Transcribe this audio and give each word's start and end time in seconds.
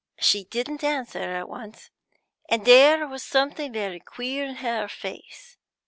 "She 0.19 0.45
didn't 0.45 0.83
answer 0.83 1.19
at 1.19 1.47
once, 1.47 1.91
and 2.49 2.65
there 2.65 3.07
was 3.07 3.21
something 3.21 3.71
very 3.71 3.99
queer 3.99 4.45
in 4.47 4.55
her 4.55 4.87
face. 4.87 5.57